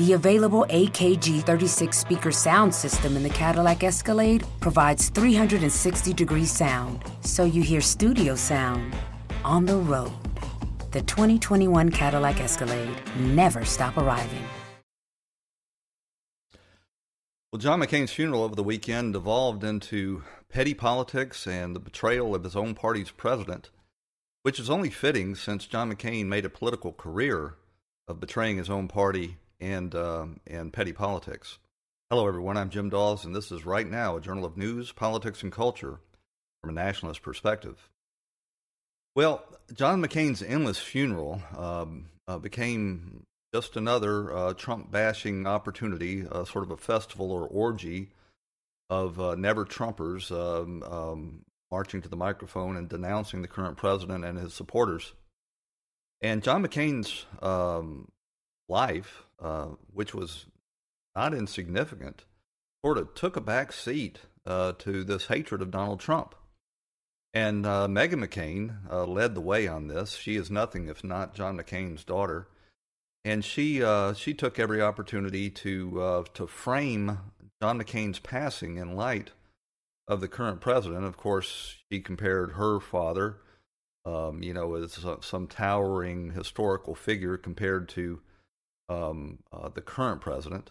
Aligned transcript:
The 0.00 0.14
available 0.14 0.64
AKG 0.70 1.42
36 1.42 1.94
speaker 1.94 2.32
sound 2.32 2.74
system 2.74 3.18
in 3.18 3.22
the 3.22 3.28
Cadillac 3.28 3.84
Escalade 3.84 4.46
provides 4.58 5.10
360 5.10 6.14
degree 6.14 6.46
sound, 6.46 7.04
so 7.20 7.44
you 7.44 7.62
hear 7.62 7.82
studio 7.82 8.34
sound 8.34 8.96
on 9.44 9.66
the 9.66 9.76
road. 9.76 10.10
The 10.92 11.02
2021 11.02 11.90
Cadillac 11.90 12.40
Escalade 12.40 12.96
never 13.18 13.62
stop 13.66 13.98
arriving. 13.98 14.42
Well, 17.52 17.60
John 17.60 17.78
McCain's 17.78 18.10
funeral 18.10 18.42
over 18.42 18.56
the 18.56 18.62
weekend 18.62 19.12
devolved 19.12 19.62
into 19.62 20.22
petty 20.48 20.72
politics 20.72 21.46
and 21.46 21.76
the 21.76 21.80
betrayal 21.80 22.34
of 22.34 22.44
his 22.44 22.56
own 22.56 22.74
party's 22.74 23.10
president, 23.10 23.68
which 24.44 24.58
is 24.58 24.70
only 24.70 24.88
fitting 24.88 25.34
since 25.34 25.66
John 25.66 25.92
McCain 25.92 26.24
made 26.24 26.46
a 26.46 26.48
political 26.48 26.94
career 26.94 27.56
of 28.08 28.18
betraying 28.18 28.56
his 28.56 28.70
own 28.70 28.88
party 28.88 29.36
and 29.60 29.94
uh, 29.94 30.26
and 30.46 30.72
petty 30.72 30.92
politics. 30.92 31.58
Hello, 32.10 32.26
everyone. 32.26 32.56
I'm 32.56 32.70
Jim 32.70 32.90
Daws, 32.90 33.24
and 33.24 33.34
this 33.34 33.52
is 33.52 33.64
Right 33.64 33.88
Now, 33.88 34.16
a 34.16 34.20
journal 34.20 34.44
of 34.44 34.56
news, 34.56 34.92
politics, 34.92 35.42
and 35.42 35.52
culture 35.52 36.00
from 36.60 36.70
a 36.70 36.72
nationalist 36.72 37.22
perspective. 37.22 37.88
Well, 39.14 39.44
John 39.74 40.02
McCain's 40.02 40.42
endless 40.42 40.78
funeral 40.78 41.42
um, 41.56 42.06
uh, 42.26 42.38
became 42.38 43.24
just 43.54 43.76
another 43.76 44.34
uh, 44.34 44.54
Trump 44.54 44.90
bashing 44.90 45.46
opportunity, 45.46 46.26
uh, 46.26 46.44
sort 46.44 46.64
of 46.64 46.70
a 46.70 46.76
festival 46.76 47.32
or 47.32 47.46
orgy 47.46 48.10
of 48.88 49.20
uh, 49.20 49.34
never 49.36 49.64
Trumpers 49.64 50.30
um, 50.30 50.82
um, 50.82 51.42
marching 51.70 52.02
to 52.02 52.08
the 52.08 52.16
microphone 52.16 52.76
and 52.76 52.88
denouncing 52.88 53.42
the 53.42 53.48
current 53.48 53.76
president 53.76 54.24
and 54.24 54.38
his 54.38 54.52
supporters. 54.52 55.12
And 56.20 56.42
John 56.42 56.64
McCain's 56.64 57.24
um, 57.40 58.08
life, 58.68 59.24
uh, 59.40 59.68
which 59.92 60.14
was 60.14 60.46
not 61.16 61.34
insignificant, 61.34 62.24
sort 62.84 62.98
of 62.98 63.14
took 63.14 63.36
a 63.36 63.40
back 63.40 63.72
seat 63.72 64.20
uh, 64.46 64.72
to 64.78 65.04
this 65.04 65.26
hatred 65.26 65.62
of 65.62 65.70
Donald 65.70 66.00
Trump. 66.00 66.34
And 67.32 67.64
uh, 67.64 67.86
Meghan 67.88 68.24
McCain 68.24 69.08
led 69.08 69.34
the 69.34 69.40
way 69.40 69.68
on 69.68 69.86
this. 69.86 70.16
She 70.16 70.34
is 70.34 70.50
nothing 70.50 70.88
if 70.88 71.04
not 71.04 71.34
John 71.34 71.56
McCain's 71.56 72.02
daughter 72.02 72.48
and 73.24 73.44
she 73.44 73.82
uh, 73.82 74.14
she 74.14 74.34
took 74.34 74.58
every 74.58 74.80
opportunity 74.80 75.50
to 75.50 76.02
uh, 76.02 76.24
to 76.34 76.46
frame 76.46 77.18
John 77.60 77.78
McCain's 77.78 78.18
passing 78.18 78.76
in 78.76 78.96
light 78.96 79.32
of 80.08 80.20
the 80.20 80.28
current 80.28 80.60
president. 80.60 81.04
Of 81.04 81.16
course, 81.16 81.76
she 81.90 82.00
compared 82.00 82.52
her 82.52 82.80
father, 82.80 83.36
um, 84.04 84.42
you 84.42 84.54
know, 84.54 84.74
as 84.74 84.98
some 85.20 85.46
towering 85.46 86.32
historical 86.32 86.94
figure 86.94 87.36
compared 87.36 87.88
to 87.90 88.20
um, 88.90 89.38
uh, 89.52 89.68
the 89.68 89.80
current 89.80 90.20
president. 90.20 90.70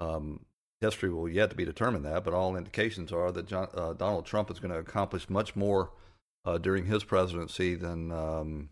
Um, 0.00 0.44
history 0.80 1.10
will 1.10 1.28
yet 1.28 1.50
to 1.50 1.56
be 1.56 1.64
determined 1.64 2.04
that, 2.04 2.24
but 2.24 2.34
all 2.34 2.56
indications 2.56 3.12
are 3.12 3.30
that 3.32 3.46
John, 3.46 3.68
uh, 3.74 3.92
Donald 3.92 4.26
Trump 4.26 4.50
is 4.50 4.58
going 4.58 4.72
to 4.72 4.80
accomplish 4.80 5.30
much 5.30 5.54
more 5.54 5.92
uh, 6.44 6.58
during 6.58 6.86
his 6.86 7.04
presidency 7.04 7.74
than 7.74 8.10
um, 8.10 8.70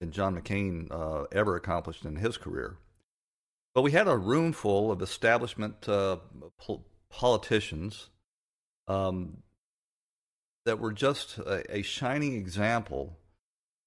than 0.00 0.10
John 0.10 0.40
McCain 0.40 0.90
uh, 0.90 1.24
ever 1.30 1.54
accomplished 1.54 2.04
in 2.04 2.16
his 2.16 2.36
career. 2.36 2.76
But 3.74 3.82
we 3.82 3.92
had 3.92 4.08
a 4.08 4.16
room 4.16 4.52
full 4.52 4.90
of 4.90 5.00
establishment 5.00 5.88
uh, 5.88 6.16
pol- 6.58 6.84
politicians 7.08 8.10
um, 8.88 9.38
that 10.66 10.78
were 10.80 10.92
just 10.92 11.38
a, 11.38 11.76
a, 11.76 11.82
shining 11.82 12.34
example 12.34 13.16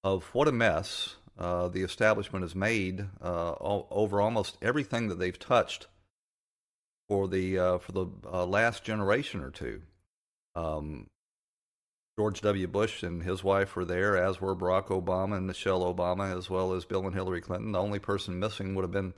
of 0.04 0.24
what 0.34 0.48
a 0.48 0.52
mess 0.52 1.16
uh, 1.38 1.68
the 1.68 1.84
establishment 1.84 2.44
has 2.44 2.56
made 2.56 3.06
uh, 3.22 3.54
over 3.60 4.22
almost 4.22 4.58
everything 4.62 5.10
that 5.10 5.20
they've 5.20 5.38
touched 5.38 5.88
for 7.10 7.28
the 7.28 7.60
uh, 7.60 7.78
for 7.78 7.92
the 7.92 8.08
uh, 8.32 8.46
last 8.46 8.84
generation 8.84 9.42
or 9.42 9.52
two. 9.52 9.82
Um, 10.56 11.08
George 12.18 12.40
W. 12.42 12.68
Bush 12.68 13.04
and 13.04 13.22
his 13.22 13.44
wife 13.44 13.76
were 13.76 13.84
there, 13.84 14.16
as 14.16 14.40
were 14.40 14.56
Barack 14.56 14.88
Obama 14.88 15.36
and 15.36 15.48
Michelle 15.48 15.82
Obama, 15.82 16.36
as 16.36 16.50
well 16.50 16.72
as 16.74 16.86
Bill 16.86 17.06
and 17.06 17.14
Hillary 17.14 17.42
Clinton. 17.42 17.74
The 17.74 17.82
only 17.82 18.00
person 18.00 18.40
missing 18.40 18.74
would 18.74 18.84
have 18.84 18.92
been 18.92 19.14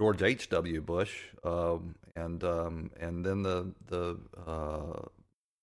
George 0.00 0.22
H. 0.22 0.48
W. 0.50 0.80
Bush, 0.80 1.14
um, 1.44 1.94
and 2.16 2.42
um, 2.42 2.90
and 2.98 3.24
then 3.24 3.42
the 3.42 3.72
the 3.86 4.18
uh, 4.44 5.06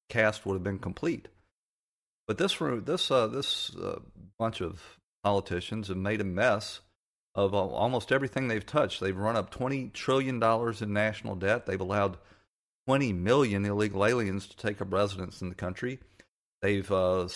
cast 0.10 0.46
would 0.46 0.54
have 0.54 0.64
been 0.64 0.80
complete. 0.80 1.28
But 2.28 2.38
this 2.38 2.58
this 2.58 3.12
uh, 3.12 3.28
this 3.28 3.76
uh, 3.76 4.00
bunch 4.40 4.62
of 4.62 4.82
politicians 5.24 5.88
have 5.88 5.98
made 5.98 6.22
a 6.22 6.26
mess 6.26 6.82
of 7.36 7.54
almost 7.54 8.12
everything 8.12 8.48
they've 8.48 8.66
touched. 8.66 9.00
They've 9.00 9.18
run 9.18 9.36
up 9.36 9.50
twenty 9.50 9.90
trillion 9.90 10.40
dollars 10.40 10.82
in 10.82 10.94
national 10.94 11.36
debt. 11.36 11.66
They've 11.66 11.80
allowed 11.80 12.18
twenty 12.86 13.14
million 13.14 13.66
illegal 13.66 14.06
aliens 14.06 14.48
to 14.48 14.58
take 14.58 14.82
up 14.82 14.94
residence 14.94 15.42
in 15.42 15.50
the 15.50 15.56
country. 15.56 16.00
They've 16.62 16.90
uh, 16.92 17.28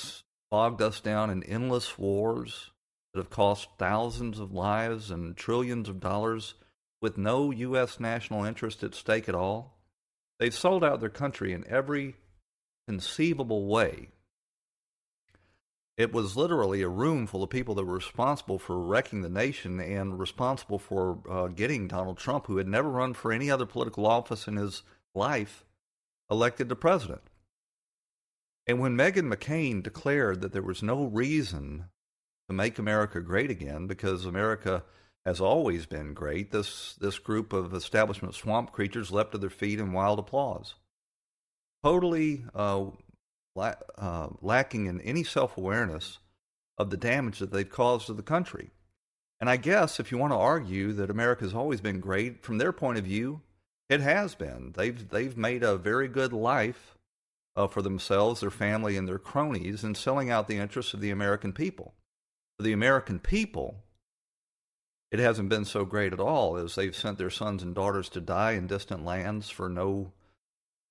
bogged 0.51 0.81
us 0.81 1.01
down 1.01 1.29
in 1.29 1.43
endless 1.43 1.97
wars 1.97 2.71
that 3.13 3.19
have 3.19 3.29
cost 3.29 3.67
thousands 3.77 4.39
of 4.39 4.53
lives 4.53 5.09
and 5.09 5.35
trillions 5.35 5.89
of 5.89 5.99
dollars 5.99 6.53
with 7.01 7.17
no 7.17 7.51
U.S. 7.51 7.99
national 7.99 8.45
interest 8.45 8.83
at 8.83 8.95
stake 8.95 9.27
at 9.27 9.35
all. 9.35 9.77
They've 10.39 10.53
sold 10.53 10.83
out 10.83 10.99
their 10.99 11.09
country 11.09 11.53
in 11.53 11.65
every 11.67 12.15
conceivable 12.87 13.67
way. 13.67 14.09
It 15.97 16.13
was 16.13 16.37
literally 16.37 16.83
a 16.83 16.89
room 16.89 17.25
full 17.25 17.41
of 17.41 17.49
people 17.49 17.73
that 17.75 17.85
were 17.85 17.95
responsible 17.95 18.59
for 18.59 18.79
wrecking 18.79 19.23
the 19.23 19.29
nation 19.29 19.79
and 19.79 20.19
responsible 20.19 20.77
for 20.77 21.17
uh, 21.27 21.47
getting 21.47 21.87
Donald 21.87 22.19
Trump, 22.19 22.45
who 22.45 22.57
had 22.57 22.67
never 22.67 22.89
run 22.89 23.15
for 23.15 23.31
any 23.31 23.49
other 23.49 23.65
political 23.65 24.05
office 24.05 24.47
in 24.47 24.57
his 24.57 24.83
life, 25.15 25.65
elected 26.29 26.69
to 26.69 26.75
president. 26.75 27.21
And 28.67 28.79
when 28.79 28.95
Meghan 28.95 29.33
McCain 29.33 29.81
declared 29.81 30.41
that 30.41 30.53
there 30.53 30.61
was 30.61 30.83
no 30.83 31.05
reason 31.05 31.85
to 32.47 32.53
make 32.53 32.77
America 32.77 33.19
great 33.19 33.49
again 33.49 33.87
because 33.87 34.23
America 34.23 34.83
has 35.25 35.41
always 35.41 35.87
been 35.87 36.13
great, 36.13 36.51
this, 36.51 36.95
this 37.01 37.17
group 37.17 37.53
of 37.53 37.73
establishment 37.73 38.35
swamp 38.35 38.71
creatures 38.71 39.11
leapt 39.11 39.31
to 39.31 39.37
their 39.39 39.49
feet 39.49 39.79
in 39.79 39.93
wild 39.93 40.19
applause. 40.19 40.75
Totally 41.83 42.45
uh, 42.53 42.85
la- 43.57 43.73
uh, 43.97 44.29
lacking 44.41 44.85
in 44.85 45.01
any 45.01 45.23
self 45.23 45.57
awareness 45.57 46.19
of 46.77 46.89
the 46.89 46.97
damage 46.97 47.39
that 47.39 47.51
they've 47.51 47.69
caused 47.69 48.05
to 48.05 48.13
the 48.13 48.23
country. 48.23 48.69
And 49.39 49.49
I 49.49 49.57
guess 49.57 49.99
if 49.99 50.11
you 50.11 50.17
want 50.17 50.31
to 50.31 50.37
argue 50.37 50.93
that 50.93 51.09
America's 51.09 51.53
always 51.53 51.81
been 51.81 51.99
great, 51.99 52.43
from 52.43 52.57
their 52.57 52.71
point 52.71 52.97
of 52.97 53.05
view, 53.05 53.41
it 53.89 54.01
has 54.01 54.35
been. 54.35 54.73
They've, 54.75 55.07
they've 55.09 55.37
made 55.37 55.63
a 55.63 55.77
very 55.77 56.07
good 56.07 56.33
life 56.33 56.97
uh, 57.55 57.67
for 57.67 57.81
themselves, 57.81 58.41
their 58.41 58.51
family, 58.51 58.97
and 58.97 59.07
their 59.07 59.19
cronies, 59.19 59.83
in 59.83 59.95
selling 59.95 60.29
out 60.29 60.47
the 60.47 60.57
interests 60.57 60.93
of 60.93 61.01
the 61.01 61.11
American 61.11 61.53
people. 61.53 61.93
For 62.57 62.63
the 62.63 62.73
American 62.73 63.19
people, 63.19 63.83
it 65.11 65.19
hasn't 65.19 65.49
been 65.49 65.65
so 65.65 65.85
great 65.85 66.13
at 66.13 66.19
all 66.19 66.57
as 66.57 66.75
they've 66.75 66.95
sent 66.95 67.17
their 67.17 67.29
sons 67.29 67.63
and 67.63 67.73
daughters 67.73 68.09
to 68.09 68.21
die 68.21 68.53
in 68.53 68.67
distant 68.67 69.05
lands 69.05 69.49
for 69.49 69.69
no 69.69 70.11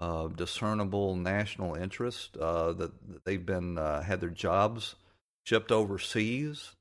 uh, 0.00 0.28
discernible 0.28 1.16
national 1.16 1.74
interest. 1.74 2.36
Uh, 2.36 2.72
that, 2.72 3.24
they've 3.24 3.44
been 3.44 3.78
uh, 3.78 4.02
had 4.02 4.20
their 4.20 4.30
jobs 4.30 4.94
shipped 5.44 5.72
overseas. 5.72 6.74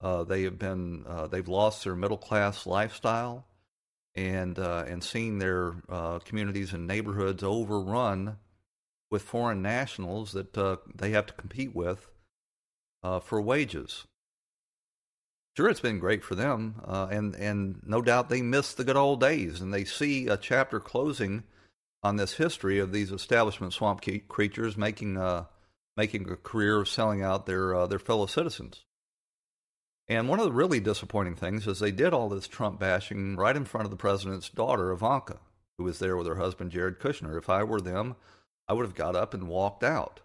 Uh, 0.00 0.24
they 0.24 0.42
have 0.42 0.58
been 0.58 1.04
uh, 1.06 1.26
they've 1.26 1.48
lost 1.48 1.84
their 1.84 1.96
middle 1.96 2.18
class 2.18 2.66
lifestyle, 2.66 3.46
and 4.14 4.58
and 4.58 5.02
seen 5.02 5.38
their 5.38 5.74
communities 6.24 6.72
and 6.72 6.86
neighborhoods 6.86 7.42
overrun 7.42 8.36
with 9.10 9.22
foreign 9.22 9.62
nationals 9.62 10.32
that 10.32 10.52
they 10.94 11.10
have 11.10 11.26
to 11.26 11.32
compete 11.32 11.74
with 11.74 12.08
for 13.22 13.40
wages. 13.40 14.04
Sure, 15.56 15.70
it's 15.70 15.80
been 15.80 15.98
great 15.98 16.22
for 16.22 16.34
them, 16.34 16.82
uh, 16.84 17.06
and 17.10 17.34
and 17.36 17.80
no 17.86 18.02
doubt 18.02 18.28
they 18.28 18.42
miss 18.42 18.74
the 18.74 18.84
good 18.84 18.96
old 18.96 19.22
days, 19.22 19.62
and 19.62 19.72
they 19.72 19.84
see 19.86 20.26
a 20.26 20.36
chapter 20.36 20.78
closing 20.78 21.44
on 22.06 22.16
this 22.16 22.34
history 22.34 22.78
of 22.78 22.92
these 22.92 23.10
establishment 23.10 23.72
swamp 23.72 24.00
creatures 24.28 24.76
making 24.76 25.16
uh, 25.16 25.44
making 25.96 26.30
a 26.30 26.36
career 26.36 26.80
of 26.80 26.88
selling 26.88 27.22
out 27.22 27.46
their 27.46 27.74
uh, 27.74 27.86
their 27.86 27.98
fellow 27.98 28.26
citizens. 28.26 28.84
And 30.08 30.28
one 30.28 30.38
of 30.38 30.46
the 30.46 30.52
really 30.52 30.78
disappointing 30.78 31.34
things 31.34 31.66
is 31.66 31.80
they 31.80 31.90
did 31.90 32.14
all 32.14 32.28
this 32.28 32.46
Trump 32.46 32.78
bashing 32.78 33.34
right 33.34 33.56
in 33.56 33.64
front 33.64 33.86
of 33.86 33.90
the 33.90 33.96
president's 33.96 34.48
daughter 34.48 34.92
Ivanka, 34.92 35.40
who 35.76 35.84
was 35.84 35.98
there 35.98 36.16
with 36.16 36.28
her 36.28 36.36
husband 36.36 36.70
Jared 36.70 37.00
Kushner. 37.00 37.36
If 37.36 37.50
I 37.50 37.64
were 37.64 37.80
them, 37.80 38.14
I 38.68 38.72
would 38.72 38.86
have 38.86 38.94
got 38.94 39.16
up 39.16 39.34
and 39.34 39.48
walked 39.48 39.82
out. 39.82 40.20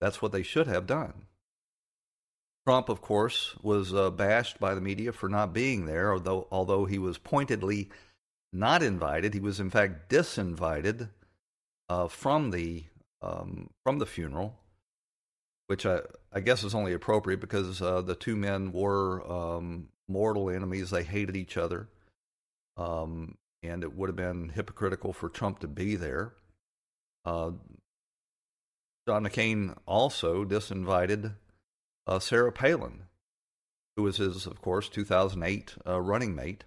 That's 0.00 0.22
what 0.22 0.32
they 0.32 0.42
should 0.42 0.66
have 0.68 0.86
done. 0.86 1.26
Trump, 2.66 2.88
of 2.88 3.02
course, 3.02 3.54
was 3.62 3.94
uh, 3.94 4.10
bashed 4.10 4.58
by 4.58 4.74
the 4.74 4.80
media 4.80 5.12
for 5.12 5.28
not 5.28 5.52
being 5.52 5.84
there, 5.84 6.12
although, 6.14 6.48
although 6.50 6.86
he 6.86 6.98
was 6.98 7.18
pointedly 7.18 7.90
not 8.54 8.82
invited. 8.82 9.34
He 9.34 9.40
was, 9.40 9.60
in 9.60 9.70
fact, 9.70 10.08
disinvited 10.10 11.10
uh, 11.88 12.08
from, 12.08 12.50
the, 12.50 12.84
um, 13.22 13.70
from 13.82 13.98
the 13.98 14.06
funeral, 14.06 14.58
which 15.66 15.86
I, 15.86 16.00
I 16.32 16.40
guess 16.40 16.64
is 16.64 16.74
only 16.74 16.92
appropriate 16.92 17.40
because 17.40 17.80
uh, 17.82 18.02
the 18.02 18.14
two 18.14 18.36
men 18.36 18.72
were 18.72 19.26
um, 19.30 19.88
mortal 20.08 20.50
enemies. 20.50 20.90
They 20.90 21.02
hated 21.02 21.36
each 21.36 21.56
other. 21.56 21.88
Um, 22.76 23.36
and 23.62 23.82
it 23.82 23.94
would 23.96 24.08
have 24.08 24.16
been 24.16 24.50
hypocritical 24.50 25.12
for 25.12 25.28
Trump 25.28 25.60
to 25.60 25.68
be 25.68 25.96
there. 25.96 26.34
Uh, 27.24 27.52
John 29.08 29.24
McCain 29.24 29.76
also 29.86 30.44
disinvited 30.44 31.34
uh, 32.06 32.18
Sarah 32.18 32.52
Palin, 32.52 33.04
who 33.96 34.02
was 34.02 34.18
his, 34.18 34.46
of 34.46 34.60
course, 34.60 34.88
2008 34.88 35.74
uh, 35.86 36.00
running 36.00 36.34
mate, 36.34 36.64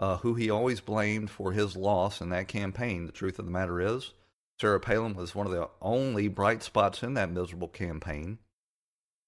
uh, 0.00 0.18
who 0.18 0.34
he 0.34 0.50
always 0.50 0.80
blamed 0.80 1.30
for 1.30 1.52
his 1.52 1.76
loss 1.76 2.20
in 2.20 2.30
that 2.30 2.48
campaign. 2.48 3.06
The 3.06 3.12
truth 3.12 3.38
of 3.38 3.44
the 3.44 3.50
matter 3.50 3.80
is, 3.80 4.12
Sarah 4.60 4.80
Palin 4.80 5.14
was 5.14 5.34
one 5.34 5.46
of 5.46 5.52
the 5.52 5.68
only 5.80 6.28
bright 6.28 6.62
spots 6.62 7.02
in 7.02 7.14
that 7.14 7.30
miserable 7.30 7.68
campaign, 7.68 8.38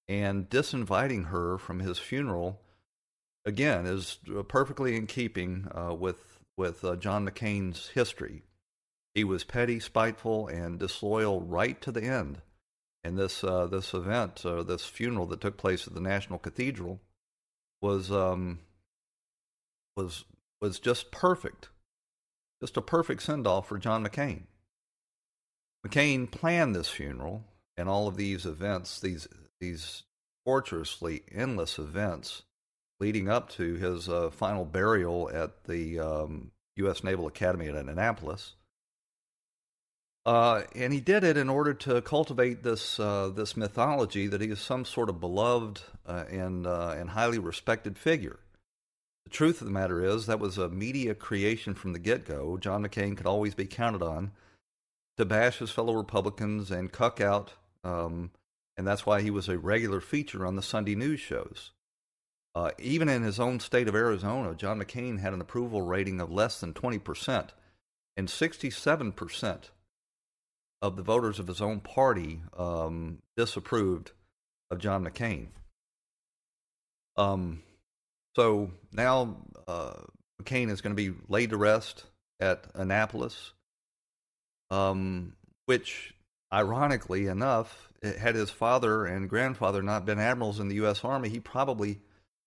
and 0.07 0.49
disinviting 0.49 1.27
her 1.27 1.57
from 1.57 1.79
his 1.79 1.99
funeral 1.99 2.61
again 3.45 3.85
is 3.85 4.19
perfectly 4.47 4.95
in 4.95 5.07
keeping 5.07 5.67
uh, 5.73 5.93
with 5.93 6.39
with 6.57 6.83
uh, 6.83 6.95
John 6.95 7.27
McCain's 7.27 7.87
history. 7.89 8.43
He 9.15 9.23
was 9.23 9.43
petty, 9.43 9.79
spiteful, 9.79 10.47
and 10.47 10.79
disloyal 10.79 11.41
right 11.41 11.81
to 11.81 11.91
the 11.91 12.03
end. 12.03 12.41
And 13.03 13.17
this 13.17 13.43
uh, 13.43 13.67
this 13.67 13.93
event, 13.93 14.45
uh, 14.45 14.63
this 14.63 14.85
funeral 14.85 15.25
that 15.27 15.41
took 15.41 15.57
place 15.57 15.87
at 15.87 15.93
the 15.93 16.01
National 16.01 16.39
Cathedral, 16.39 16.99
was 17.81 18.11
um, 18.11 18.59
was 19.95 20.25
was 20.61 20.79
just 20.79 21.11
perfect, 21.11 21.69
just 22.61 22.77
a 22.77 22.81
perfect 22.81 23.23
send 23.23 23.47
off 23.47 23.67
for 23.67 23.79
John 23.79 24.05
McCain. 24.05 24.43
McCain 25.85 26.29
planned 26.29 26.75
this 26.75 26.89
funeral 26.89 27.43
and 27.77 27.89
all 27.89 28.07
of 28.07 28.17
these 28.17 28.45
events, 28.45 28.99
these 28.99 29.27
these 29.59 30.03
tortuously 30.45 31.21
endless 31.31 31.77
events 31.77 32.43
leading 32.99 33.29
up 33.29 33.49
to 33.49 33.75
his 33.75 34.07
uh, 34.07 34.29
final 34.29 34.65
burial 34.65 35.29
at 35.33 35.63
the 35.65 35.99
um, 35.99 36.51
U.S. 36.77 37.03
Naval 37.03 37.27
Academy 37.27 37.67
at 37.67 37.75
Annapolis. 37.75 38.53
Uh, 40.23 40.61
and 40.75 40.93
he 40.93 40.99
did 40.99 41.23
it 41.23 41.35
in 41.35 41.49
order 41.49 41.73
to 41.73 41.99
cultivate 42.01 42.61
this 42.61 42.99
uh, 42.99 43.31
this 43.35 43.57
mythology 43.57 44.27
that 44.27 44.39
he 44.39 44.49
is 44.49 44.59
some 44.59 44.85
sort 44.85 45.09
of 45.09 45.19
beloved 45.19 45.81
uh, 46.05 46.25
and 46.29 46.67
uh, 46.67 46.93
and 46.95 47.09
highly 47.09 47.39
respected 47.39 47.97
figure. 47.97 48.39
The 49.25 49.31
truth 49.31 49.61
of 49.61 49.65
the 49.65 49.73
matter 49.73 50.03
is 50.03 50.27
that 50.27 50.39
was 50.39 50.59
a 50.59 50.69
media 50.69 51.15
creation 51.15 51.73
from 51.73 51.93
the 51.93 51.99
get 51.99 52.25
go. 52.25 52.57
John 52.57 52.83
McCain 52.85 53.17
could 53.17 53.25
always 53.25 53.55
be 53.55 53.65
counted 53.65 54.03
on 54.03 54.31
to 55.17 55.25
bash 55.25 55.57
his 55.57 55.71
fellow 55.71 55.93
Republicans 55.93 56.71
and 56.71 56.91
cuck 56.91 57.21
out, 57.21 57.53
um, 57.83 58.31
and 58.77 58.87
that's 58.87 59.05
why 59.05 59.21
he 59.21 59.29
was 59.29 59.49
a 59.49 59.57
regular 59.57 60.01
feature 60.01 60.45
on 60.45 60.55
the 60.55 60.61
Sunday 60.61 60.95
news 60.95 61.19
shows. 61.19 61.71
Uh, 62.53 62.71
even 62.79 63.07
in 63.07 63.23
his 63.23 63.39
own 63.39 63.59
state 63.59 63.87
of 63.87 63.95
Arizona, 63.95 64.53
John 64.55 64.79
McCain 64.79 65.19
had 65.19 65.33
an 65.33 65.41
approval 65.41 65.81
rating 65.81 66.19
of 66.19 66.31
less 66.31 66.59
than 66.59 66.73
20%, 66.73 67.49
and 68.17 68.27
67% 68.27 69.69
of 70.81 70.95
the 70.95 71.03
voters 71.03 71.39
of 71.39 71.47
his 71.47 71.61
own 71.61 71.79
party 71.79 72.41
um, 72.57 73.19
disapproved 73.37 74.11
of 74.69 74.79
John 74.79 75.05
McCain. 75.05 75.47
Um, 77.15 77.61
so 78.35 78.71
now 78.91 79.37
uh, 79.67 79.93
McCain 80.41 80.69
is 80.69 80.81
going 80.81 80.95
to 80.95 81.11
be 81.11 81.17
laid 81.27 81.51
to 81.51 81.57
rest 81.57 82.05
at 82.39 82.65
Annapolis, 82.73 83.51
um, 84.71 85.33
which, 85.67 86.15
ironically 86.51 87.27
enough, 87.27 87.91
had 88.01 88.33
his 88.33 88.49
father 88.49 89.05
and 89.05 89.29
grandfather 89.29 89.83
not 89.83 90.05
been 90.05 90.17
admirals 90.17 90.59
in 90.59 90.69
the 90.69 90.75
U.S. 90.75 91.03
Army, 91.03 91.29
he 91.29 91.39
probably 91.39 91.99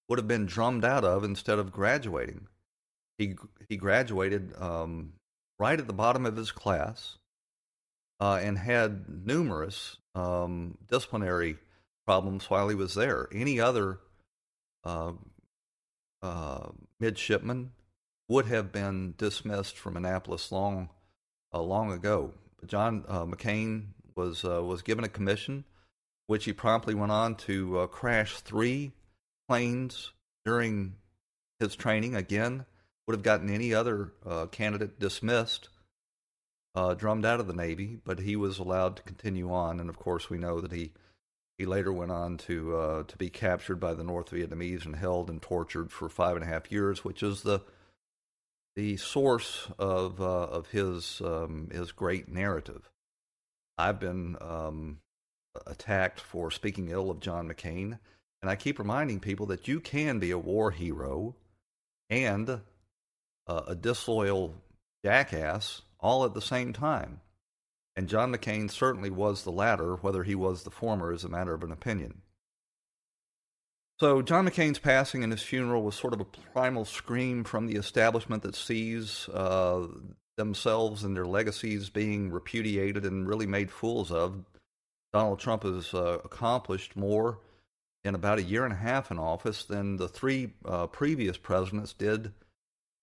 would 0.09 0.19
have 0.19 0.27
been 0.27 0.47
drummed 0.47 0.85
out 0.85 1.05
of 1.05 1.23
instead 1.23 1.59
of 1.59 1.71
graduating. 1.71 2.49
He 3.19 3.37
he 3.69 3.77
graduated 3.77 4.55
um, 4.59 5.13
right 5.61 5.79
at 5.79 5.87
the 5.87 5.93
bottom 5.93 6.27
of 6.27 6.37
his 6.37 6.51
class 6.51 7.17
uh, 8.21 8.41
and 8.43 8.59
had 8.59 9.05
numerous 9.25 9.99
um, 10.17 10.77
disciplinary 10.91 11.59
problems 12.07 12.51
while 12.51 12.69
he 12.69 12.75
was 12.75 12.95
there. 12.95 13.29
Any 13.33 13.61
other 13.61 14.01
uh, 14.83 15.13
uh, 16.23 16.69
midshipman 16.99 17.73
would 18.29 18.47
have 18.47 18.73
been 18.73 19.15
dismissed 19.17 19.79
from 19.79 19.97
Annapolis 19.97 20.51
long 20.51 20.89
uh, 21.55 21.61
long 21.61 21.93
ago. 21.93 22.33
John 22.67 23.05
uh, 23.09 23.25
McCain 23.25 23.87
was 24.17 24.45
uh, 24.45 24.63
was 24.63 24.83
given 24.83 25.05
a 25.05 25.09
commission, 25.09 25.65
which 26.27 26.45
he 26.45 26.53
promptly 26.53 26.95
went 26.95 27.13
on 27.13 27.37
to 27.37 27.89
crash 27.93 28.41
three 28.41 28.93
planes 29.49 30.13
during 30.45 30.97
his 31.61 31.77
training. 31.77 32.17
Again, 32.17 32.67
would 33.07 33.15
have 33.15 33.23
gotten 33.23 33.51
any 33.51 33.75
other 33.75 34.13
uh, 34.25 34.47
candidate 34.47 34.99
dismissed, 34.99 35.69
uh, 36.75 36.95
drummed 36.95 37.25
out 37.25 37.41
of 37.41 37.47
the 37.47 37.53
Navy, 37.53 37.99
but 38.05 38.21
he 38.21 38.37
was 38.37 38.59
allowed 38.59 38.97
to 38.97 39.03
continue 39.03 39.53
on. 39.53 39.81
And 39.81 39.91
of 39.91 39.99
course, 39.99 40.31
we 40.31 40.39
know 40.39 40.61
that 40.61 40.73
he 40.73 40.93
he 41.59 41.67
later 41.67 41.93
went 41.93 42.11
on 42.11 42.39
to 42.39 42.77
uh, 42.77 43.03
to 43.05 43.17
be 43.17 43.31
captured 43.31 43.77
by 43.77 43.95
the 43.95 44.05
North 44.05 44.31
Vietnamese 44.31 44.85
and 44.85 44.97
held 44.97 45.31
and 45.31 45.41
tortured 45.41 45.93
for 45.93 46.09
five 46.09 46.37
and 46.37 46.45
a 46.45 46.49
half 46.49 46.73
years, 46.73 47.05
which 47.05 47.23
is 47.23 47.43
the 47.43 47.61
the 48.77 48.97
source 48.97 49.69
of 49.79 50.21
uh, 50.21 50.25
of 50.25 50.69
his 50.69 51.21
um, 51.25 51.69
his 51.73 51.93
great 51.93 52.29
narrative. 52.29 52.91
I've 53.77 54.01
been 54.01 54.37
um, 54.41 54.99
attacked 55.67 56.21
for 56.21 56.51
speaking 56.51 56.89
ill 56.89 57.11
of 57.11 57.21
John 57.21 57.49
McCain. 57.49 57.99
And 58.43 58.51
I 58.51 58.57
keep 58.57 58.79
reminding 58.79 59.21
people 59.21 59.47
that 59.47 59.69
you 59.69 59.81
can 59.81 60.19
be 60.19 60.31
a 60.31 60.39
war 60.39 60.71
hero 60.71 61.35
and 62.11 62.61
uh, 63.47 63.63
a 63.67 63.75
disloyal 63.75 64.55
jackass 65.03 65.83
all 65.99 66.25
at 66.25 66.35
the 66.35 66.43
same 66.43 66.73
time. 66.73 67.21
And 67.97 68.09
John 68.09 68.35
McCain 68.35 68.71
certainly 68.71 69.11
was 69.11 69.45
the 69.45 69.51
latter, 69.51 69.97
whether 69.97 70.25
he 70.25 70.35
was 70.35 70.63
the 70.63 70.71
former 70.71 71.13
is 71.13 71.25
a 71.25 71.29
matter 71.29 71.55
of 71.55 71.63
an 71.63 71.73
opinion. 71.73 72.21
So, 74.01 74.23
John 74.23 74.49
McCain's 74.49 74.81
passing 74.81 75.23
and 75.23 75.33
his 75.33 75.43
funeral 75.43 75.83
was 75.83 75.95
sort 75.95 76.15
of 76.15 76.21
a 76.21 76.25
primal 76.25 76.85
scream 76.85 77.45
from 77.45 77.67
the 77.67 77.77
establishment 77.77 78.43
that 78.43 78.57
sees 78.57 79.29
uh, 79.29 79.87
themselves 80.37 81.05
and 81.05 81.17
their 81.17 81.27
legacies 81.27 81.91
being 81.91 82.31
repudiated 82.31 83.05
and 83.05 83.29
really 83.29 83.47
made 83.47 83.71
fools 83.71 84.11
of. 84.11 84.45
Donald 85.13 85.39
Trump 85.39 85.63
has 85.63 85.95
uh, 85.95 86.19
accomplished 86.25 86.97
more 86.97 87.39
in 88.05 88.17
about 88.17 88.39
a 88.39 88.43
year 88.43 88.65
and 88.65 88.73
a 88.73 88.77
half 88.77 89.13
in 89.13 89.19
office 89.19 89.65
than 89.65 89.97
the 89.97 90.09
three 90.09 90.51
uh, 90.65 90.89
previous 90.89 91.37
presidents 91.37 91.93
did 91.93 92.33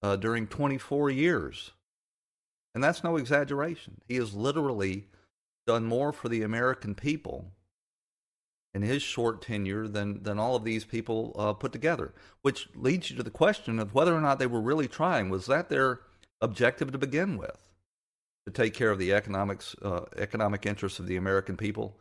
uh, 0.03 0.17
during 0.17 0.45
24 0.45 1.09
years. 1.09 1.71
And 2.75 2.83
that's 2.83 3.03
no 3.03 3.15
exaggeration. 3.15 4.01
He 4.09 4.15
has 4.15 4.33
literally 4.33 5.07
done 5.65 5.85
more 5.85 6.11
for 6.11 6.27
the 6.27 6.43
American 6.43 6.95
people 6.95 7.45
in 8.73 8.81
his 8.81 9.01
short 9.01 9.41
tenure 9.41 9.87
than, 9.87 10.23
than 10.23 10.39
all 10.39 10.55
of 10.55 10.63
these 10.63 10.85
people 10.85 11.35
uh, 11.37 11.53
put 11.53 11.71
together, 11.71 12.13
which 12.41 12.69
leads 12.75 13.09
you 13.09 13.17
to 13.17 13.23
the 13.23 13.29
question 13.29 13.79
of 13.79 13.93
whether 13.93 14.15
or 14.15 14.21
not 14.21 14.39
they 14.39 14.47
were 14.47 14.61
really 14.61 14.87
trying. 14.87 15.29
Was 15.29 15.45
that 15.47 15.69
their 15.69 16.01
objective 16.39 16.91
to 16.91 16.97
begin 16.97 17.37
with? 17.37 17.57
To 18.45 18.51
take 18.51 18.73
care 18.73 18.89
of 18.89 18.97
the 18.97 19.13
economics, 19.13 19.75
uh, 19.81 20.05
economic 20.17 20.65
interests 20.65 20.99
of 20.99 21.07
the 21.07 21.17
American 21.17 21.57
people? 21.57 21.97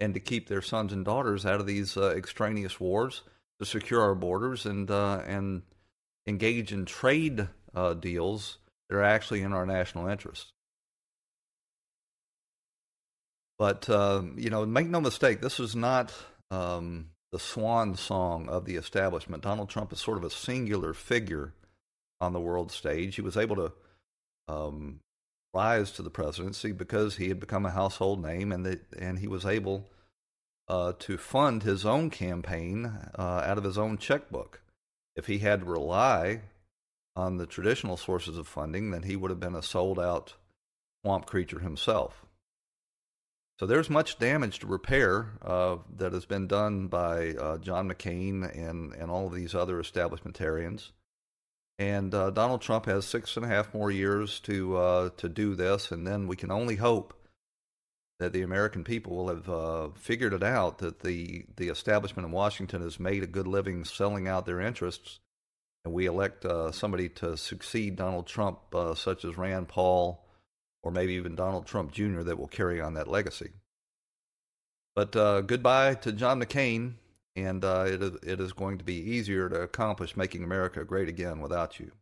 and 0.00 0.14
to 0.14 0.20
keep 0.20 0.48
their 0.48 0.62
sons 0.62 0.92
and 0.92 1.04
daughters 1.04 1.44
out 1.44 1.60
of 1.60 1.66
these 1.66 1.96
uh, 1.96 2.10
extraneous 2.16 2.80
wars, 2.80 3.22
to 3.58 3.66
secure 3.66 4.00
our 4.00 4.14
borders 4.14 4.64
and 4.64 4.90
uh, 4.90 5.20
and 5.26 5.62
engage 6.26 6.72
in 6.72 6.86
trade 6.86 7.46
uh, 7.74 7.92
deals 7.92 8.58
that 8.88 8.96
are 8.96 9.02
actually 9.02 9.42
in 9.42 9.52
our 9.52 9.66
national 9.66 10.08
interest. 10.08 10.52
But 13.60 13.90
um, 13.90 14.36
you 14.38 14.48
know, 14.48 14.64
make 14.64 14.86
no 14.86 15.02
mistake, 15.02 15.42
this 15.42 15.60
is 15.60 15.76
not 15.76 16.14
um, 16.50 17.10
the 17.30 17.38
swan 17.38 17.94
song 17.94 18.48
of 18.48 18.64
the 18.64 18.76
establishment. 18.76 19.42
Donald 19.42 19.68
Trump 19.68 19.92
is 19.92 20.00
sort 20.00 20.16
of 20.16 20.24
a 20.24 20.30
singular 20.30 20.94
figure 20.94 21.52
on 22.22 22.32
the 22.32 22.40
world 22.40 22.72
stage. 22.72 23.16
He 23.16 23.20
was 23.20 23.36
able 23.36 23.56
to 23.56 23.72
um, 24.48 25.00
rise 25.52 25.90
to 25.92 26.02
the 26.02 26.08
presidency 26.08 26.72
because 26.72 27.16
he 27.16 27.28
had 27.28 27.38
become 27.38 27.66
a 27.66 27.70
household 27.70 28.22
name 28.22 28.50
and 28.50 28.64
that 28.64 28.80
and 28.98 29.18
he 29.18 29.28
was 29.28 29.44
able 29.44 29.90
uh, 30.66 30.94
to 31.00 31.18
fund 31.18 31.62
his 31.62 31.84
own 31.84 32.08
campaign 32.08 32.90
uh, 33.18 33.42
out 33.44 33.58
of 33.58 33.64
his 33.64 33.76
own 33.76 33.98
checkbook. 33.98 34.62
If 35.16 35.26
he 35.26 35.40
had 35.40 35.60
to 35.60 35.66
rely 35.66 36.40
on 37.14 37.36
the 37.36 37.44
traditional 37.44 37.98
sources 37.98 38.38
of 38.38 38.48
funding, 38.48 38.90
then 38.90 39.02
he 39.02 39.16
would 39.16 39.30
have 39.30 39.38
been 39.38 39.54
a 39.54 39.62
sold 39.62 40.00
out 40.00 40.32
swamp 41.04 41.26
creature 41.26 41.58
himself. 41.58 42.24
So 43.60 43.66
there's 43.66 43.90
much 43.90 44.18
damage 44.18 44.60
to 44.60 44.66
repair 44.66 45.32
uh, 45.42 45.76
that 45.98 46.14
has 46.14 46.24
been 46.24 46.46
done 46.46 46.86
by 46.86 47.34
uh, 47.34 47.58
John 47.58 47.90
McCain 47.90 48.50
and, 48.56 48.94
and 48.94 49.10
all 49.10 49.26
of 49.26 49.34
these 49.34 49.54
other 49.54 49.82
establishmentarians. 49.82 50.92
And 51.78 52.14
uh, 52.14 52.30
Donald 52.30 52.62
Trump 52.62 52.86
has 52.86 53.04
six 53.04 53.36
and 53.36 53.44
a 53.44 53.50
half 53.50 53.74
more 53.74 53.90
years 53.90 54.40
to 54.40 54.78
uh, 54.78 55.10
to 55.18 55.28
do 55.28 55.54
this, 55.54 55.92
and 55.92 56.06
then 56.06 56.26
we 56.26 56.36
can 56.36 56.50
only 56.50 56.76
hope 56.76 57.12
that 58.18 58.32
the 58.32 58.40
American 58.40 58.82
people 58.82 59.14
will 59.14 59.28
have 59.28 59.50
uh, 59.50 59.88
figured 59.94 60.32
it 60.32 60.42
out 60.42 60.78
that 60.78 61.00
the 61.00 61.44
the 61.58 61.68
establishment 61.68 62.24
in 62.24 62.32
Washington 62.32 62.80
has 62.80 62.98
made 62.98 63.22
a 63.22 63.26
good 63.26 63.46
living 63.46 63.84
selling 63.84 64.26
out 64.26 64.46
their 64.46 64.62
interests 64.62 65.20
and 65.84 65.92
we 65.92 66.06
elect 66.06 66.46
uh, 66.46 66.72
somebody 66.72 67.10
to 67.10 67.36
succeed 67.36 67.96
Donald 67.96 68.26
Trump, 68.26 68.60
such 68.94 69.22
as 69.26 69.36
Rand 69.36 69.68
Paul 69.68 70.24
or 70.82 70.90
maybe 70.90 71.14
even 71.14 71.34
Donald 71.34 71.66
Trump 71.66 71.92
Jr., 71.92 72.22
that 72.22 72.38
will 72.38 72.48
carry 72.48 72.80
on 72.80 72.94
that 72.94 73.08
legacy. 73.08 73.50
But 74.94 75.14
uh, 75.14 75.42
goodbye 75.42 75.94
to 75.94 76.12
John 76.12 76.42
McCain, 76.42 76.94
and 77.36 77.64
uh, 77.64 77.84
it, 77.86 78.02
is, 78.02 78.12
it 78.22 78.40
is 78.40 78.52
going 78.52 78.78
to 78.78 78.84
be 78.84 78.94
easier 78.94 79.48
to 79.48 79.60
accomplish 79.60 80.16
making 80.16 80.42
America 80.42 80.84
great 80.84 81.08
again 81.08 81.40
without 81.40 81.78
you. 81.78 81.92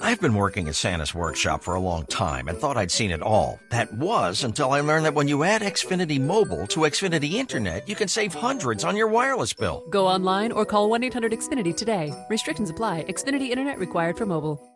I've 0.00 0.20
been 0.20 0.34
working 0.34 0.68
at 0.68 0.74
Santa's 0.74 1.14
workshop 1.14 1.62
for 1.62 1.74
a 1.74 1.80
long 1.80 2.04
time 2.06 2.48
and 2.48 2.58
thought 2.58 2.76
I'd 2.76 2.90
seen 2.90 3.10
it 3.10 3.22
all. 3.22 3.58
That 3.70 3.94
was 3.94 4.44
until 4.44 4.72
I 4.72 4.80
learned 4.80 5.06
that 5.06 5.14
when 5.14 5.28
you 5.28 5.42
add 5.42 5.62
Xfinity 5.62 6.20
Mobile 6.20 6.66
to 6.68 6.80
Xfinity 6.80 7.32
Internet, 7.32 7.88
you 7.88 7.94
can 7.94 8.08
save 8.08 8.34
hundreds 8.34 8.84
on 8.84 8.96
your 8.96 9.08
wireless 9.08 9.54
bill. 9.54 9.84
Go 9.90 10.06
online 10.06 10.52
or 10.52 10.66
call 10.66 10.90
1 10.90 11.04
800 11.04 11.32
Xfinity 11.32 11.74
today. 11.74 12.12
Restrictions 12.28 12.68
apply. 12.68 13.04
Xfinity 13.04 13.48
Internet 13.48 13.78
required 13.78 14.18
for 14.18 14.26
mobile. 14.26 14.75